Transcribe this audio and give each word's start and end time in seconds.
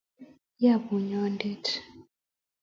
ya 0.63 0.73
bunyondit 0.83 1.65